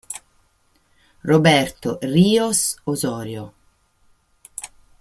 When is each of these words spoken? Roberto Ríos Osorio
Roberto 1.21 1.99
Ríos 2.01 2.77
Osorio 2.85 3.53